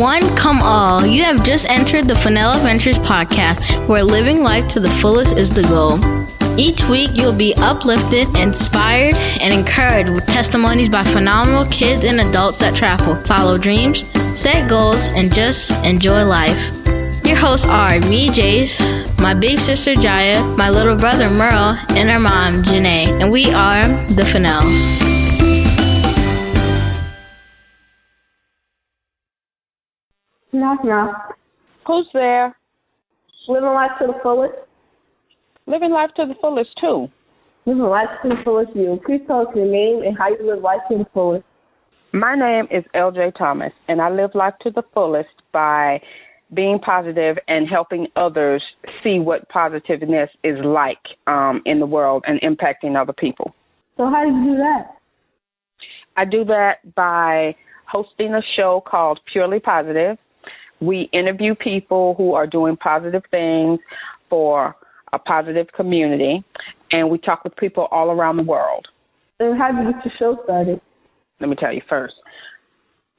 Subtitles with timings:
[0.00, 1.06] one, come all.
[1.06, 5.50] You have just entered the Fennell Ventures podcast, where living life to the fullest is
[5.50, 5.98] the goal.
[6.58, 12.58] Each week, you'll be uplifted, inspired, and encouraged with testimonies by phenomenal kids and adults
[12.58, 16.70] that travel, follow dreams, set goals, and just enjoy life.
[17.26, 18.80] Your hosts are me, Jace,
[19.20, 23.86] my big sister Jaya, my little brother Merle, and our mom, Janae, and we are
[24.14, 25.19] the Fennells.
[30.60, 31.38] Knock knock.
[31.86, 32.54] Who's there?
[33.48, 34.52] Living life to the fullest.
[35.66, 37.08] Living life to the fullest too.
[37.64, 39.00] Living life to the fullest you.
[39.06, 41.44] Please tell us your name and how you live life to the fullest.
[42.12, 46.02] My name is LJ Thomas and I live life to the fullest by
[46.52, 48.62] being positive and helping others
[49.02, 53.54] see what positiveness is like um, in the world and impacting other people.
[53.96, 54.96] So how do you do that?
[56.18, 57.56] I do that by
[57.90, 60.18] hosting a show called Purely Positive
[60.80, 63.78] we interview people who are doing positive things
[64.28, 64.74] for
[65.12, 66.42] a positive community,
[66.90, 68.86] and we talk with people all around the world.
[69.38, 70.80] And how did you get your show started?
[71.40, 72.14] Let me tell you first.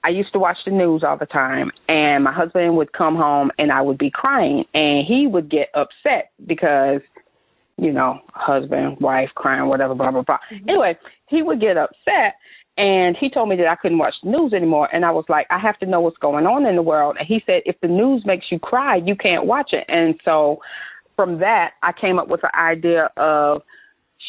[0.03, 3.51] I used to watch the news all the time, and my husband would come home
[3.59, 7.01] and I would be crying, and he would get upset because,
[7.77, 10.39] you know, husband, wife crying, whatever, blah, blah, blah.
[10.51, 10.69] Mm-hmm.
[10.69, 12.35] Anyway, he would get upset
[12.81, 15.45] and he told me that I couldn't watch the news anymore and I was like
[15.51, 17.87] I have to know what's going on in the world and he said if the
[17.87, 20.57] news makes you cry you can't watch it and so
[21.15, 23.61] from that I came up with the idea of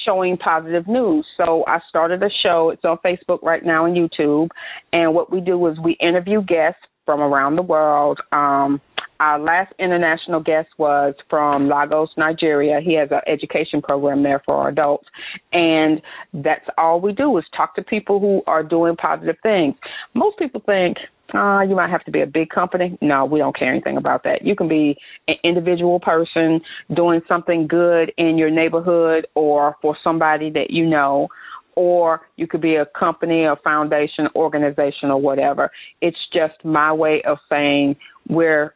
[0.05, 1.27] showing positive news.
[1.37, 2.71] So I started a show.
[2.71, 4.49] It's on Facebook right now and YouTube.
[4.93, 8.21] And what we do is we interview guests from around the world.
[8.33, 8.81] Um,
[9.23, 12.81] our last international guest was from Lagos, Nigeria.
[12.85, 15.07] He has an education program there for adults.
[15.53, 16.03] And
[16.35, 19.77] that's all we do is talk to people who are doing positive things.
[20.15, 20.97] Most people think,
[21.33, 22.99] uh, you might have to be a big company.
[23.01, 24.45] No, we don't care anything about that.
[24.45, 24.97] You can be
[25.29, 26.61] an individual person
[26.93, 31.29] doing something good in your neighborhood or for somebody that you know,
[31.77, 35.71] or you could be a company, a foundation, organization, or whatever.
[36.01, 37.95] It's just my way of saying
[38.29, 38.75] we're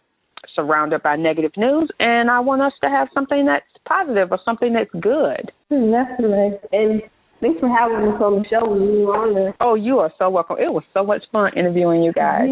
[0.54, 4.72] surrounded by negative news, and I want us to have something that's positive or something
[4.72, 5.52] that's good.
[5.70, 6.58] Hmm, that's nice.
[6.72, 7.02] And
[7.40, 8.66] thanks for having us on the show.
[8.68, 9.54] We honor.
[9.60, 10.56] Oh, you are so welcome.
[10.58, 12.48] It was so much fun interviewing you guys.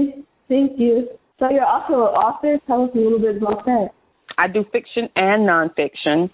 [0.49, 1.09] Thank you.
[1.39, 2.59] So you're also an author.
[2.67, 3.89] Tell us a little bit about that.
[4.39, 6.31] I do fiction and nonfiction.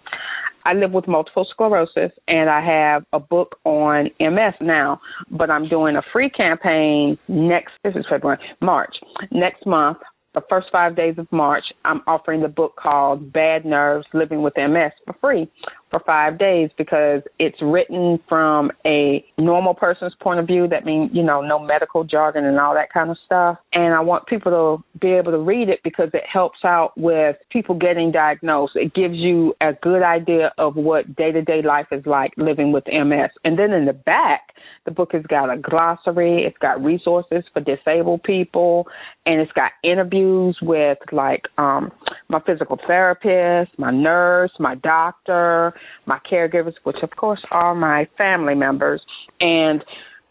[0.65, 5.00] I live with multiple sclerosis and I have a book on MS now,
[5.31, 8.94] but I'm doing a free campaign next, this is February, March,
[9.31, 9.98] next month
[10.35, 14.55] the first five days of March, I'm offering the book called Bad Nerves Living with
[14.57, 15.51] MS for free
[15.91, 20.69] for five days because it's written from a normal person's point of view.
[20.69, 23.59] That means, you know, no medical jargon and all that kind of stuff.
[23.73, 27.37] And I want people to be able to read it because it helps out with
[27.51, 28.73] people getting diagnosed.
[28.77, 32.72] It gives you a good idea of what day to day life is like living
[32.72, 33.31] with MS.
[33.45, 37.61] And then in the back, the book has got a glossary, it's got resources for
[37.61, 38.87] disabled people,
[39.27, 41.93] and it's got interviews with like um
[42.28, 45.75] my physical therapist, my nurse, my doctor,
[46.07, 49.01] my caregivers, which of course are my family members,
[49.41, 49.85] and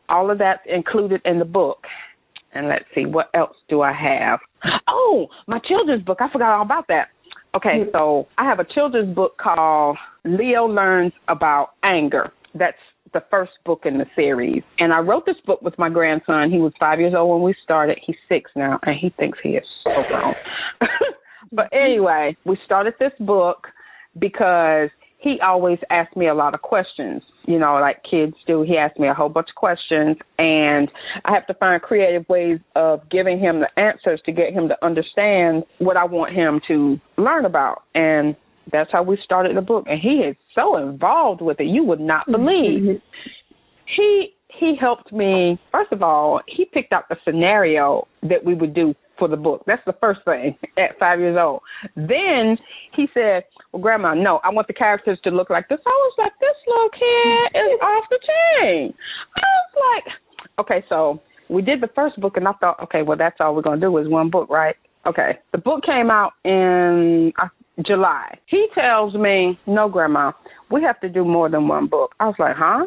[0.08, 1.84] all of that included in the book.
[2.54, 4.40] And let's see, what else do I have?
[4.90, 6.18] Oh, my children's book.
[6.20, 7.09] I forgot all about that.
[7.56, 7.90] Okay, mm-hmm.
[7.94, 12.32] so I have a children's book called Leo Learns About Anger.
[12.54, 12.78] That's
[13.14, 14.62] the first book in the series.
[14.78, 16.52] And I wrote this book with my grandson.
[16.52, 17.98] He was five years old when we started.
[18.06, 20.34] He's six now, and he thinks he is so grown.
[21.52, 21.86] but mm-hmm.
[21.92, 23.68] anyway, we started this book
[24.18, 28.63] because he always asked me a lot of questions, you know, like kids do.
[28.63, 30.90] He asked me a whole bunch of questions, and
[31.25, 34.78] I have to find creative ways of giving him the answers to get him to
[34.81, 37.84] understand what I want him to learn about.
[37.94, 38.35] And
[38.72, 39.85] that's how we started the book.
[39.88, 42.81] And he is so involved with it, you would not believe.
[42.81, 42.97] Mm-hmm.
[43.96, 45.59] He he helped me.
[45.72, 49.64] First of all, he picked out the scenario that we would do for the book.
[49.68, 51.62] That's the first thing at five years old.
[51.96, 52.58] Then
[52.96, 55.80] he said, Well, Grandma, no, I want the characters to look like this.
[55.86, 58.94] I was like, This little kid is off the chain.
[59.36, 60.14] I was like,
[60.60, 63.62] Okay, so we did the first book, and I thought, Okay, well, that's all we're
[63.62, 64.76] going to do is one book, right?
[65.06, 65.40] Okay.
[65.52, 67.48] The book came out in uh,
[67.86, 68.38] July.
[68.48, 70.32] He tells me, No, Grandma,
[70.72, 72.12] we have to do more than one book.
[72.20, 72.86] I was like, Huh?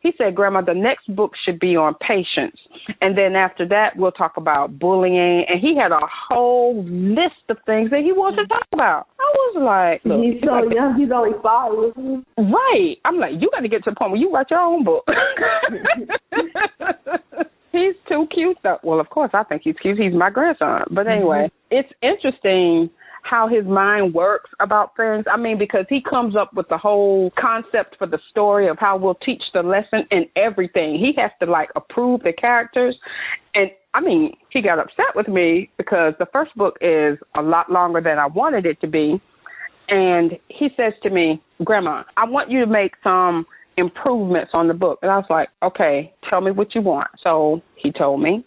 [0.00, 2.56] He said, Grandma, the next book should be on patience.
[3.00, 5.44] And then after that, we'll talk about bullying.
[5.48, 9.06] And he had a whole list of things that he wants to talk about.
[9.18, 10.98] I was like, Look, He's so like, young.
[10.98, 11.72] He's only five.
[12.38, 12.96] Right.
[13.04, 15.04] I'm like, you got to get to the point where you write your own book.
[17.72, 18.78] He's too cute though.
[18.84, 19.98] Well, of course I think he's cute.
[19.98, 20.82] He's my grandson.
[20.90, 21.78] But anyway, mm-hmm.
[21.78, 22.90] it's interesting
[23.22, 25.24] how his mind works about things.
[25.32, 28.96] I mean, because he comes up with the whole concept for the story of how
[28.96, 30.98] we'll teach the lesson and everything.
[30.98, 32.96] He has to like approve the characters.
[33.54, 37.70] And I mean, he got upset with me because the first book is a lot
[37.70, 39.20] longer than I wanted it to be.
[39.88, 43.46] And he says to me, Grandma, I want you to make some
[43.76, 44.98] improvements on the book.
[45.02, 47.08] And I was like, okay, tell me what you want.
[47.22, 48.44] So he told me.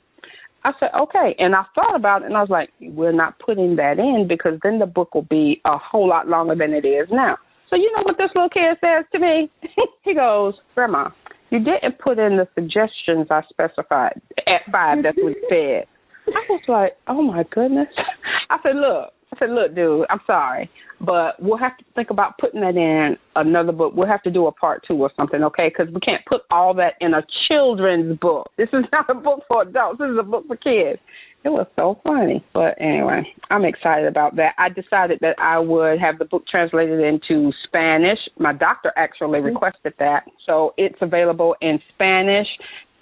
[0.66, 1.36] I said, okay.
[1.38, 4.58] And I thought about it and I was like, we're not putting that in because
[4.64, 7.38] then the book will be a whole lot longer than it is now.
[7.70, 9.52] So you know what this little kid says to me?
[10.04, 11.10] he goes, Grandma,
[11.52, 15.04] you didn't put in the suggestions I specified at five.
[15.04, 15.86] That's what he said.
[16.28, 17.88] I was like, oh my goodness.
[18.50, 22.38] I said, look, I said, look, dude, I'm sorry, but we'll have to think about
[22.40, 23.94] putting that in another book.
[23.96, 25.70] We'll have to do a part two or something, okay?
[25.70, 28.52] Because we can't put all that in a children's book.
[28.58, 30.00] This is not a book for adults.
[30.00, 31.00] This is a book for kids.
[31.44, 32.44] It was so funny.
[32.54, 33.22] But anyway,
[33.52, 34.54] I'm excited about that.
[34.58, 38.18] I decided that I would have the book translated into Spanish.
[38.40, 39.54] My doctor actually mm-hmm.
[39.54, 40.24] requested that.
[40.48, 42.48] So it's available in Spanish.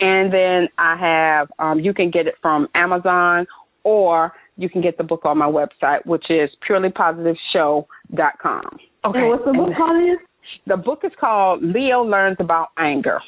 [0.02, 3.48] And then I have, um, you can get it from Amazon
[3.84, 8.64] or you can get the book on my website, which is purelypositiveshow.com.
[9.06, 9.20] Okay.
[9.20, 10.20] And what's the book called?
[10.68, 13.20] The book is called Leo Learns About Anger.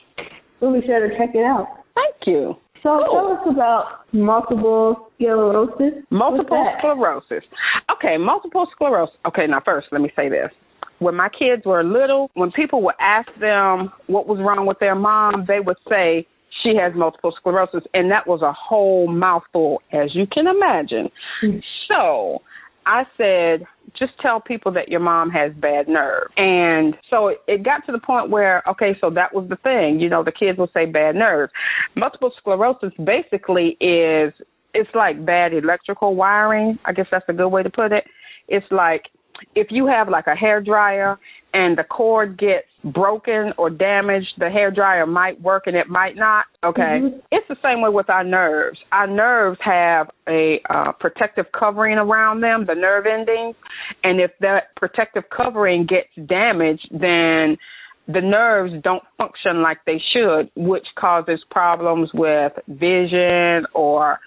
[0.61, 1.67] We'll be sure to check it out.
[1.95, 2.55] Thank you.
[2.83, 3.13] So cool.
[3.13, 6.03] tell us about multiple sclerosis.
[6.11, 7.43] Multiple sclerosis.
[7.91, 9.15] Okay, multiple sclerosis.
[9.27, 10.51] Okay, now first let me say this.
[10.99, 14.95] When my kids were little, when people would ask them what was wrong with their
[14.95, 16.27] mom, they would say
[16.65, 21.09] she has multiple sclerosis, and that was a whole mouthful, as you can imagine.
[21.43, 21.59] Mm-hmm.
[21.87, 22.39] So
[22.85, 23.67] I said,
[23.97, 26.33] just tell people that your mom has bad nerves.
[26.37, 29.99] And so it got to the point where, okay, so that was the thing.
[29.99, 31.51] You know, the kids will say bad nerves.
[31.95, 34.33] Multiple sclerosis basically is
[34.73, 36.77] it's like bad electrical wiring.
[36.85, 38.03] I guess that's a good way to put it.
[38.47, 39.03] It's like
[39.55, 41.17] if you have like a hair dryer
[41.53, 46.15] and the cord gets broken or damaged, the hair dryer might work and it might
[46.15, 46.45] not.
[46.63, 47.17] Okay, mm-hmm.
[47.31, 48.77] it's the same way with our nerves.
[48.91, 53.55] Our nerves have a uh, protective covering around them, the nerve endings,
[54.03, 57.57] and if that protective covering gets damaged, then
[58.07, 64.19] the nerves don't function like they should, which causes problems with vision or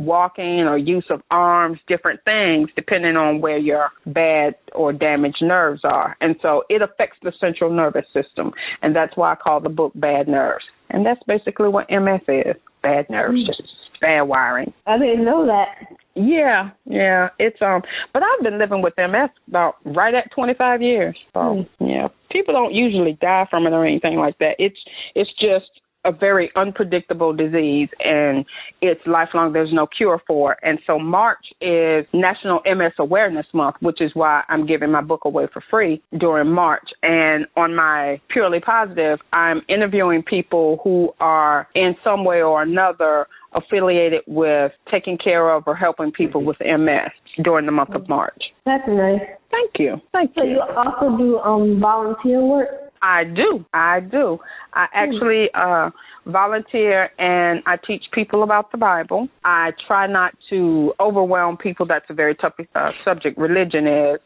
[0.00, 5.82] walking or use of arms, different things, depending on where your bad or damaged nerves
[5.84, 6.16] are.
[6.20, 8.52] And so it affects the central nervous system.
[8.82, 10.64] And that's why I call the book Bad Nerves.
[10.88, 13.46] And that's basically what MS is bad nerves, mm.
[13.46, 13.62] just
[14.00, 14.72] bad wiring.
[14.86, 15.96] I didn't know that.
[16.14, 17.28] Yeah, yeah.
[17.38, 17.82] It's um
[18.12, 21.16] but I've been living with MS about right at twenty five years.
[21.32, 21.68] So mm.
[21.78, 22.08] yeah.
[22.32, 24.56] People don't usually die from it or anything like that.
[24.58, 24.78] It's
[25.14, 28.44] it's just a very unpredictable disease and
[28.80, 29.52] it's lifelong.
[29.52, 30.58] There's no cure for it.
[30.62, 35.24] And so March is National MS Awareness Month, which is why I'm giving my book
[35.24, 36.88] away for free during March.
[37.02, 43.26] And on my Purely Positive, I'm interviewing people who are in some way or another
[43.52, 47.10] affiliated with taking care of or helping people with MS
[47.42, 48.42] during the month of March.
[48.64, 49.20] That's nice.
[49.50, 49.96] Thank you.
[50.12, 50.58] Thank so you.
[50.58, 52.89] So you also do um volunteer work?
[53.02, 53.64] I do.
[53.72, 54.38] I do.
[54.72, 55.14] I hmm.
[55.14, 55.90] actually uh
[56.26, 59.28] volunteer and I teach people about the Bible.
[59.44, 61.86] I try not to overwhelm people.
[61.86, 64.20] That's a very tough uh, subject religion is.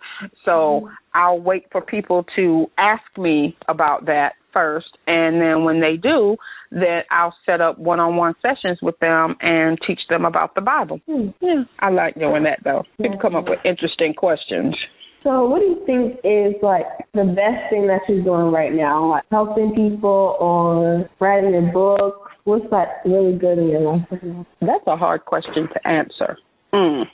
[0.45, 0.95] So mm-hmm.
[1.15, 6.37] I'll wait for people to ask me about that first and then when they do,
[6.71, 11.01] then I'll set up one-on-one sessions with them and teach them about the Bible.
[11.09, 11.35] Mm.
[11.41, 12.85] Yeah, I like doing that though.
[13.01, 14.77] People come up with interesting questions.
[15.25, 19.11] So, what do you think is like the best thing that you're doing right now?
[19.11, 22.29] Like helping people or writing a book?
[22.45, 24.47] What's like really good in your life?
[24.61, 26.37] That's a hard question to answer.
[26.75, 27.05] Mm.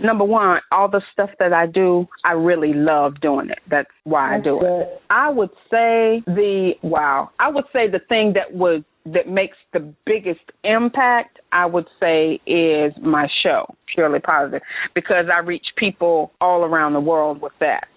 [0.00, 3.58] Number one, all the stuff that I do, I really love doing it.
[3.70, 4.80] That's why That's I do good.
[4.80, 5.02] it.
[5.10, 7.30] I would say the wow.
[7.38, 12.40] I would say the thing that would that makes the biggest impact, I would say,
[12.46, 14.62] is my show, Purely Positive,
[14.94, 17.88] because I reach people all around the world with that.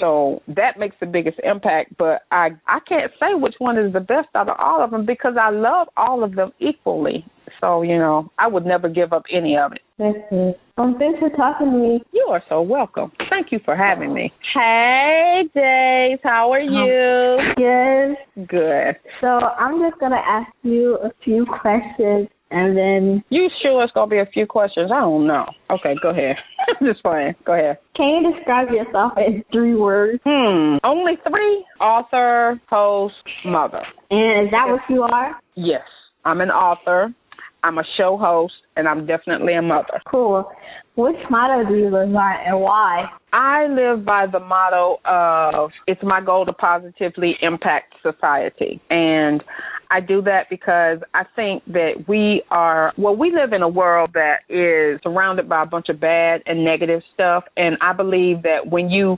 [0.00, 4.00] So that makes the biggest impact, but I I can't say which one is the
[4.00, 7.24] best out of all of them because I love all of them equally.
[7.60, 9.80] So, you know, I would never give up any of it.
[9.98, 10.58] That's it.
[10.78, 12.02] Um, thanks for talking to me.
[12.12, 13.12] You are so welcome.
[13.28, 14.32] Thank you for having me.
[14.54, 16.18] Hey, Days.
[16.22, 17.38] How are you?
[17.56, 18.46] Good.
[18.48, 18.96] Good.
[19.20, 23.24] So I'm just going to ask you a few questions and then.
[23.28, 24.90] You sure it's going to be a few questions?
[24.92, 25.44] I don't know.
[25.70, 26.36] Okay, go ahead.
[26.82, 27.34] just playing.
[27.44, 27.78] Go ahead.
[27.94, 30.20] Can you describe yourself in three words?
[30.24, 30.76] Hmm.
[30.82, 31.64] Only three?
[31.80, 33.14] Author, host,
[33.44, 33.82] mother.
[34.10, 35.38] And is that what you are?
[35.56, 35.82] Yes.
[36.24, 37.14] I'm an author.
[37.62, 40.00] I'm a show host, and I'm definitely a mother.
[40.10, 40.50] Cool.
[40.96, 43.06] Which motto do you live by and why?
[43.32, 48.80] I live by the motto of it's my goal to positively impact society.
[48.90, 49.42] And
[49.90, 54.10] I do that because I think that we are, well, we live in a world
[54.14, 57.44] that is surrounded by a bunch of bad and negative stuff.
[57.56, 59.16] And I believe that when you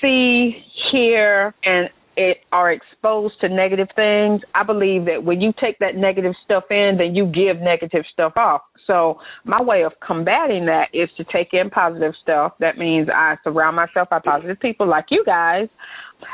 [0.00, 5.78] see, hear, and it are exposed to negative things, I believe that when you take
[5.78, 8.62] that negative stuff in, then you give negative stuff off.
[8.86, 12.52] So my way of combating that is to take in positive stuff.
[12.60, 15.68] That means I surround myself by positive people like you guys.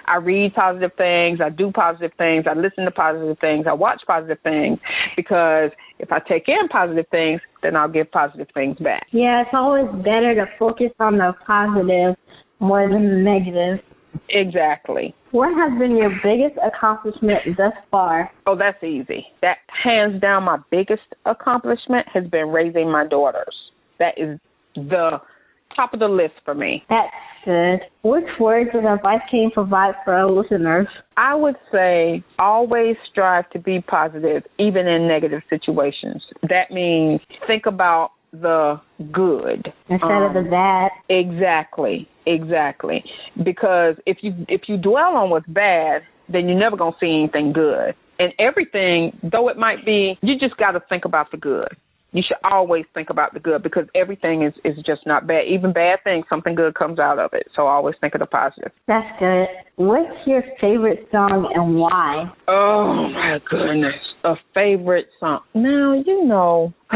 [0.06, 4.02] I read positive things, I do positive things, I listen to positive things, I watch
[4.06, 4.78] positive things
[5.16, 9.06] because if I take in positive things, then I'll give positive things back.
[9.12, 12.16] Yeah, it's always better to focus on the positive
[12.60, 13.84] more than the negative.
[14.28, 15.14] Exactly.
[15.30, 18.30] What has been your biggest accomplishment thus far?
[18.46, 19.26] Oh, that's easy.
[19.42, 23.54] That hands down my biggest accomplishment has been raising my daughters.
[23.98, 24.38] That is
[24.74, 25.20] the
[25.76, 26.82] top of the list for me.
[26.88, 27.12] That's
[27.44, 27.80] good.
[28.02, 30.86] Which words of advice can you provide for our listeners?
[31.16, 36.22] I would say always strive to be positive, even in negative situations.
[36.42, 38.80] That means think about the
[39.12, 40.90] good instead um, of the um, bad.
[41.08, 43.02] Exactly, exactly.
[43.36, 47.52] Because if you if you dwell on what's bad, then you're never gonna see anything
[47.52, 47.94] good.
[48.18, 51.68] And everything, though it might be, you just got to think about the good.
[52.12, 55.44] You should always think about the good because everything is is just not bad.
[55.46, 57.46] Even bad things, something good comes out of it.
[57.54, 58.72] So always think of the positive.
[58.86, 59.46] That's good.
[59.76, 62.32] What's your favorite song and why?
[62.48, 63.94] Oh my goodness,
[64.24, 65.40] a favorite song.
[65.54, 66.72] Now you know.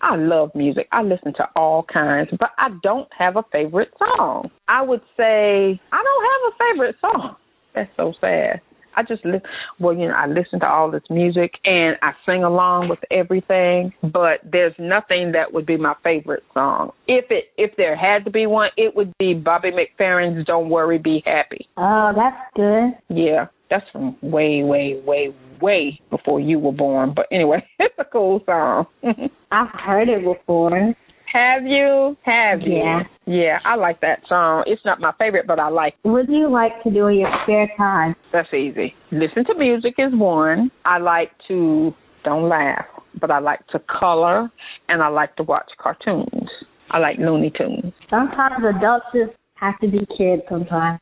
[0.00, 0.88] I love music.
[0.92, 4.50] I listen to all kinds, but I don't have a favorite song.
[4.68, 7.36] I would say I don't have a favorite song.
[7.74, 8.60] That's so sad.
[8.96, 9.42] I just listen.
[9.78, 13.92] Well, you know, I listen to all this music and I sing along with everything,
[14.02, 16.90] but there's nothing that would be my favorite song.
[17.06, 20.98] If it if there had to be one, it would be Bobby McFerrin's "Don't Worry,
[20.98, 23.16] Be Happy." Oh, that's good.
[23.16, 27.12] Yeah, that's from way, way, way, way before you were born.
[27.14, 28.86] But anyway, it's a cool song.
[29.52, 30.94] I've heard it before.
[31.32, 32.16] Have you?
[32.24, 32.76] Have you?
[32.76, 33.02] Yeah.
[33.26, 34.64] Yeah, I like that song.
[34.66, 36.08] It's not my favorite, but I like it.
[36.08, 38.14] What do you like to do in your spare time?
[38.32, 38.94] That's easy.
[39.12, 40.70] Listen to music is one.
[40.86, 41.92] I like to,
[42.24, 42.86] don't laugh,
[43.20, 44.48] but I like to color
[44.88, 46.48] and I like to watch cartoons.
[46.90, 47.92] I like Looney Tunes.
[48.08, 51.00] Sometimes adults just have to be kids sometimes.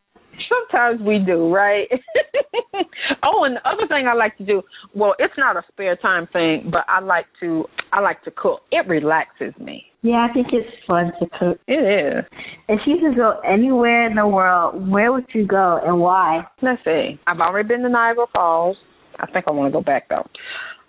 [0.71, 1.89] Sometimes we do, right?
[3.23, 4.63] oh, and the other thing I like to do,
[4.95, 8.61] well, it's not a spare time thing, but I like to I like to cook.
[8.71, 9.85] It relaxes me.
[10.03, 11.59] Yeah, I think it's fun to cook.
[11.67, 12.25] It is.
[12.69, 16.43] If you could go anywhere in the world, where would you go and why?
[16.63, 17.19] Let's see.
[17.27, 18.77] I've already been to Niagara Falls.
[19.19, 20.27] I think I want to go back though.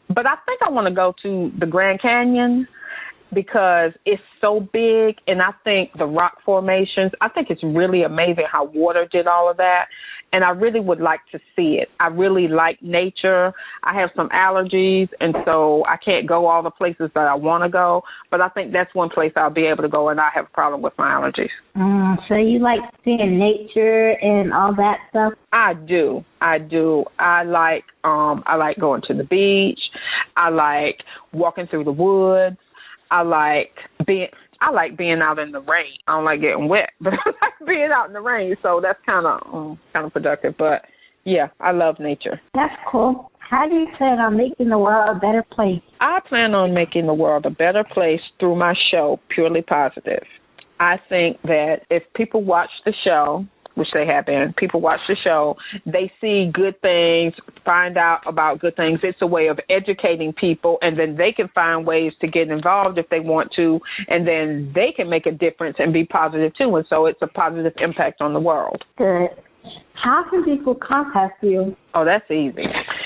[0.09, 2.67] But I think I want to go to the Grand Canyon
[3.34, 8.46] because it's so big and I think the rock formations, I think it's really amazing
[8.51, 9.86] how water did all of that.
[10.34, 11.88] And I really would like to see it.
[12.01, 13.53] I really like nature.
[13.84, 17.63] I have some allergies and so I can't go all the places that I want
[17.63, 20.27] to go, but I think that's one place I'll be able to go and I
[20.36, 21.48] have a problem with my allergies.
[21.77, 25.34] Mm, so you like seeing nature and all that stuff?
[25.53, 26.25] I do.
[26.41, 27.05] I do.
[27.17, 29.79] I like um I like going to the beach.
[30.36, 30.98] I like
[31.31, 32.57] walking through the woods.
[33.12, 33.72] I like
[34.06, 34.28] being
[34.60, 35.98] I like being out in the rain.
[36.08, 38.56] I don't like getting wet, but I like being out in the rain.
[38.62, 40.56] So that's kind of um, kind of productive.
[40.58, 40.84] But
[41.26, 42.42] yeah, I love nature.
[42.54, 43.32] That's cool.
[43.40, 45.82] How do you plan on making the world a better place?
[46.02, 50.24] I plan on making the world a better place through my show, Purely Positive.
[50.80, 53.46] I think that if people watch the show,
[53.77, 54.53] which they have been.
[54.57, 55.55] People watch the show,
[55.86, 59.00] they see good things, find out about good things.
[59.03, 62.98] It's a way of educating people, and then they can find ways to get involved
[62.98, 66.75] if they want to, and then they can make a difference and be positive too.
[66.75, 68.84] And so it's a positive impact on the world.
[68.98, 69.29] Good.
[69.93, 71.75] How can people contact you?
[71.93, 72.63] Oh, that's easy.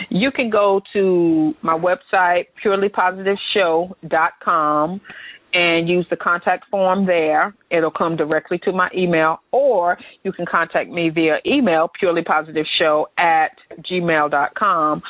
[0.09, 5.01] You can go to my website, purelypositiveshow.com
[5.53, 7.55] and use the contact form there.
[7.70, 13.51] It'll come directly to my email, or you can contact me via email, purelypositiveshow at
[13.89, 15.01] gmail.com,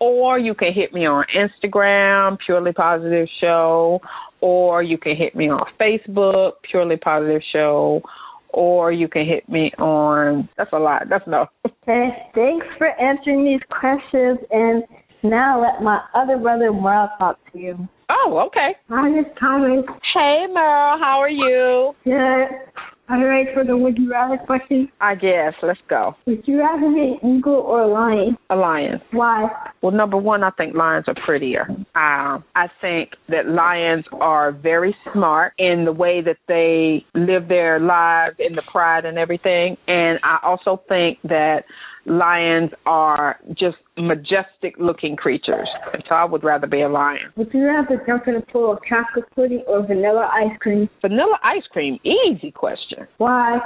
[0.00, 4.00] or you can hit me on Instagram, Purely Positive Show,
[4.40, 8.02] or you can hit me on Facebook, Purely Positive Show,
[8.48, 11.46] or you can hit me on, that's a lot, that's no.
[11.84, 14.84] Okay, thanks for answering these questions, and
[15.24, 17.88] now let my other brother Merle talk to you.
[18.12, 18.76] Oh, okay.
[18.90, 19.84] Hi, Miss Thomas.
[20.14, 20.98] Hey, Merle.
[20.98, 21.92] How are you?
[22.04, 22.72] Good.
[23.08, 24.88] Are you ready for the would you rather question?
[25.00, 25.54] I guess.
[25.62, 26.14] Let's go.
[26.26, 28.36] Would you rather be an eagle or a lion?
[28.50, 29.00] A lion.
[29.10, 29.48] Why?
[29.82, 31.66] Well, number one, I think lions are prettier.
[31.68, 37.80] Um, I think that lions are very smart in the way that they live their
[37.80, 39.76] lives, in the pride and everything.
[39.88, 41.64] And I also think that
[42.06, 45.68] lions are just majestic looking creatures.
[46.08, 47.32] So I would rather be a lion.
[47.36, 50.88] Would you rather jump in a pool of chocolate pudding or vanilla ice cream?
[51.00, 53.06] Vanilla ice cream, easy question.
[53.18, 53.58] Why?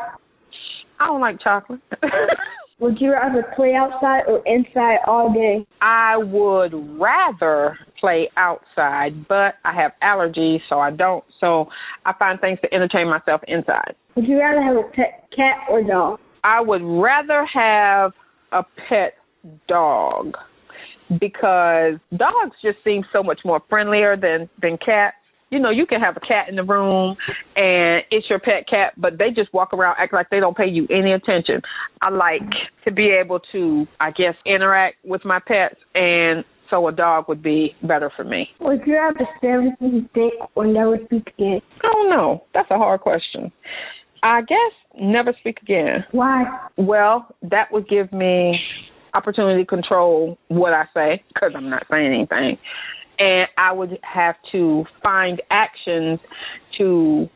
[1.01, 1.81] I don't like chocolate.
[2.79, 5.67] Would you rather play outside or inside all day?
[5.81, 11.25] I would rather play outside, but I have allergies, so I don't.
[11.41, 11.69] So
[12.05, 13.95] I find things to entertain myself inside.
[14.15, 16.21] Would you rather have a pet cat or dog?
[16.45, 18.13] I would rather have
[18.53, 19.15] a pet
[19.69, 20.35] dog
[21.21, 25.17] because dogs just seem so much more friendlier than than cats.
[25.51, 27.17] You know, you can have a cat in the room
[27.55, 30.67] and it's your pet cat, but they just walk around act like they don't pay
[30.67, 31.63] you any attention.
[32.03, 32.43] I like
[32.85, 37.45] to be able to, I guess, interact with my pets and so a dog would
[37.45, 38.49] be better for me.
[38.59, 41.61] Would you rather stay everything think or never speak again?
[41.85, 42.43] I don't know.
[42.53, 43.53] That's a hard question.
[44.27, 46.05] I guess never speak again.
[46.11, 46.45] Why?
[46.77, 48.59] Well, that would give me
[49.15, 52.59] opportunity to control what I say because I'm not saying anything.
[53.19, 56.19] And I would have to find actions
[56.77, 57.29] to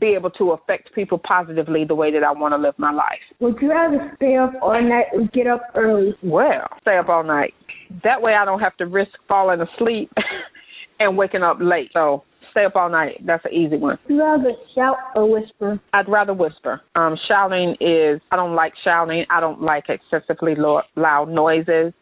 [0.00, 3.20] be able to affect people positively the way that I want to live my life.
[3.40, 6.16] Would you rather stay up all night or get up early?
[6.22, 7.54] Well, stay up all night.
[8.02, 10.10] That way I don't have to risk falling asleep
[11.00, 11.90] and waking up late.
[11.92, 13.20] So stay up all night.
[13.24, 13.98] That's an easy one.
[14.08, 15.80] You rather shout or whisper?
[15.92, 16.80] I'd rather whisper.
[16.94, 19.24] Um, shouting is I don't like shouting.
[19.30, 21.92] I don't like excessively lo- loud noises,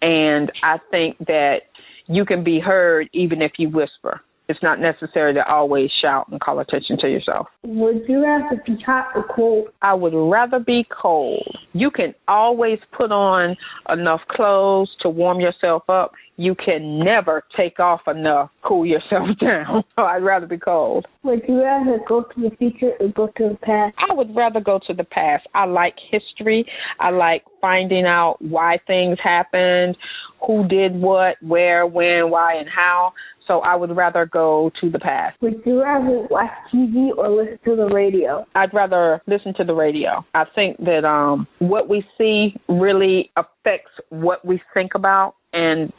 [0.00, 1.58] and I think that
[2.06, 4.20] you can be heard even if you whisper.
[4.48, 7.48] It's not necessary to always shout and call attention to yourself.
[7.64, 9.68] Would you rather be hot or cold?
[9.82, 11.56] I would rather be cold.
[11.74, 13.56] You can always put on
[13.90, 16.12] enough clothes to warm yourself up.
[16.36, 19.84] You can never take off enough, cool yourself down.
[19.96, 21.06] So I'd rather be cold.
[21.24, 23.96] Would you rather go to the future or go to the past?
[23.98, 25.46] I would rather go to the past.
[25.54, 26.64] I like history.
[27.00, 29.96] I like finding out why things happened,
[30.46, 33.12] who did what, where, when, why, and how.
[33.46, 35.40] So I would rather go to the past.
[35.40, 38.44] Would you rather watch TV or listen to the radio?
[38.54, 40.24] I'd rather listen to the radio.
[40.34, 45.92] I think that um what we see really affects what we think about and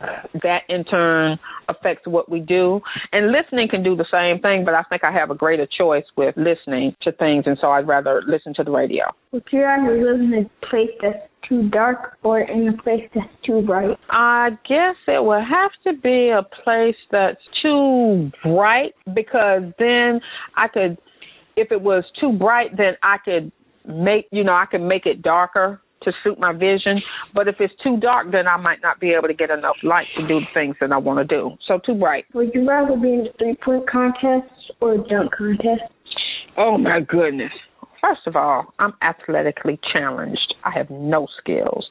[0.43, 2.82] that in turn affects what we do.
[3.12, 6.06] And listening can do the same thing, but I think I have a greater choice
[6.15, 9.06] with listening to things and so I'd rather listen to the radio.
[9.32, 13.28] Would you rather live in a place that's too dark or in a place that's
[13.46, 13.98] too bright?
[14.10, 20.22] I guess it would have to be a place that's too bright because then
[20.56, 20.98] I could
[21.58, 23.52] if it was too bright then I could
[23.86, 27.02] make you know, I could make it darker to suit my vision.
[27.34, 30.08] But if it's too dark then I might not be able to get enough light
[30.18, 31.52] to do the things that I want to do.
[31.68, 32.26] So too bright.
[32.34, 35.92] Would you rather be in a three point contest or a dunk contest?
[36.58, 37.52] Oh my goodness.
[38.02, 40.56] First of all, I'm athletically challenged.
[40.64, 41.86] I have no skills.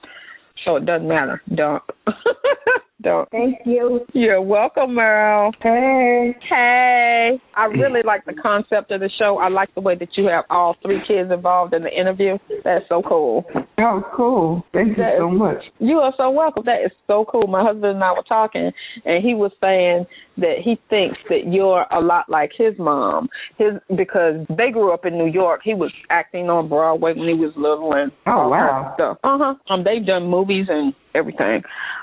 [0.65, 1.43] So it doesn't matter.
[1.55, 1.83] Dunk.
[3.01, 3.29] Dunk.
[3.31, 4.01] Thank you.
[4.13, 5.53] You're welcome, Merle.
[5.63, 6.37] Hey.
[6.49, 7.41] Hey.
[7.57, 9.39] I really like the concept of the show.
[9.39, 12.39] I like the way that you have all three kids involved in the interview.
[12.65, 13.45] That's so cool.
[13.79, 14.65] Oh, cool.
[14.73, 15.63] Thank you That so is- much.
[15.79, 16.65] You are so welcome.
[16.67, 17.47] That is so cool.
[17.47, 18.73] My husband and I were talking,
[19.05, 20.07] and he was saying
[20.39, 23.29] that he thinks that you're a lot like his mom.
[23.59, 25.61] His because they grew up in New York.
[25.63, 28.93] He was acting on Broadway when he was little, and Oh, wow.
[28.95, 29.19] stuff.
[29.23, 29.55] Uh huh.
[29.73, 31.63] Um, they've done movies and everything,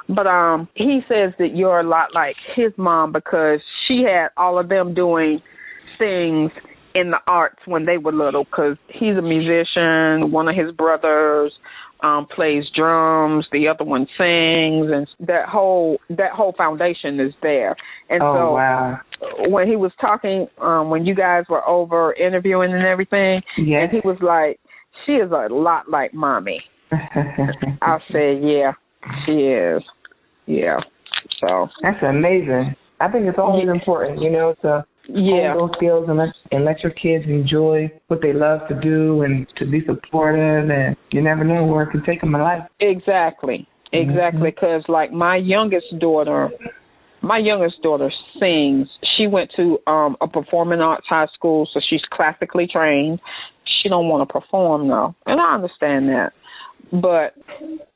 [0.10, 4.60] but um, he says that you're a lot like his mom because she had all
[4.60, 5.42] of them doing
[5.98, 6.52] things
[6.94, 8.44] in the arts when they were little.
[8.46, 10.32] Because he's a musician.
[10.32, 11.52] One of his brothers
[12.04, 13.46] um plays drums.
[13.52, 17.76] The other one sings, and that whole that whole foundation is there.
[18.10, 19.00] And Oh, so wow.
[19.48, 23.84] when he was talking, um, when you guys were over interviewing and everything, Yes.
[23.84, 24.60] and he was like,
[25.06, 28.74] "She is a lot like mommy." I said, "Yeah,
[29.26, 29.82] she is."
[30.46, 30.78] Yeah.
[31.42, 32.76] So That's amazing.
[33.00, 36.66] I think it's always important, you know, to yeah, hone those skills and let and
[36.66, 41.22] let your kids enjoy what they love to do and to be supportive and you
[41.22, 42.64] never know where it can take them in life.
[42.80, 44.52] exactly, exactly.
[44.52, 46.50] Because like my youngest daughter,
[47.22, 48.88] my youngest daughter sings.
[49.18, 53.20] She went to um a performing arts high school, so she's classically trained.
[53.82, 56.32] She don't want to perform though, and I understand that.
[56.92, 57.34] But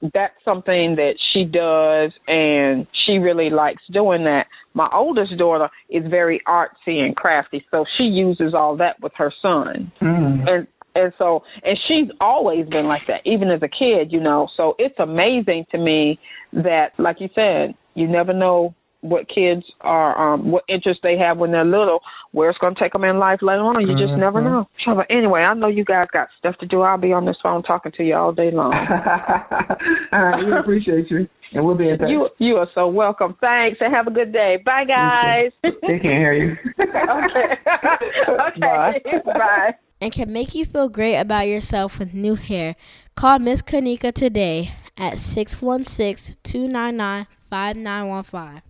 [0.02, 4.48] that's something that she does, and she really likes doing that.
[4.74, 9.34] My oldest daughter is very artsy and crafty, so she uses all that with her
[9.42, 9.92] son.
[10.02, 10.48] Mm.
[10.48, 14.48] and And so, and she's always been like that, even as a kid, you know.
[14.58, 16.20] So it's amazing to me
[16.54, 21.38] that, like you said, you never know what kids are, um, what interests they have
[21.38, 22.00] when they're little,
[22.32, 23.82] where it's going to take them in life later on.
[23.82, 24.20] You just mm-hmm.
[24.20, 24.68] never know.
[24.86, 26.82] So, but anyway, I know you guys got stuff to do.
[26.82, 28.74] I'll be on this phone talking to you all day long.
[30.12, 31.28] all right, we appreciate you.
[31.54, 32.10] And we'll be in touch.
[32.10, 33.36] You, you are so welcome.
[33.42, 34.62] Thanks, and have a good day.
[34.64, 35.52] Bye, guys.
[35.64, 36.58] they can't hear you.
[36.80, 37.58] okay.
[38.30, 38.60] okay.
[38.60, 39.02] Bye.
[39.26, 39.72] Bye.
[40.02, 42.76] And can make you feel great about yourself with new hair.
[43.16, 48.69] Call Miss Kanika today at 616 299 5915.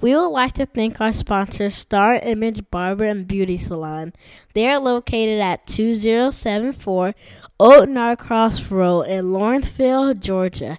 [0.00, 4.12] We would like to thank our sponsor, Star Image Barber and Beauty Salon.
[4.54, 7.14] They are located at 2074
[7.60, 10.78] Old Norcross Road in Lawrenceville, Georgia.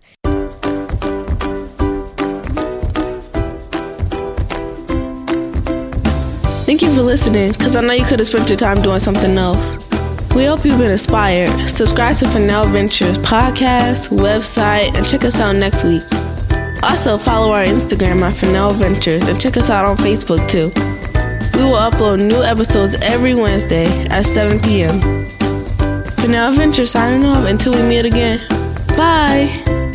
[6.66, 9.38] Thank you for listening, because I know you could have spent your time doing something
[9.38, 9.78] else.
[10.36, 11.50] We hope you've been inspired.
[11.68, 16.04] Subscribe to Fennell Ventures podcast, website, and check us out next week.
[16.82, 20.72] Also, follow our Instagram at Fennell Ventures and check us out on Facebook too.
[21.58, 25.00] We will upload new episodes every Wednesday at 7 p.m.
[26.16, 28.40] Fennell Ventures signing off until we meet again.
[28.96, 29.89] Bye!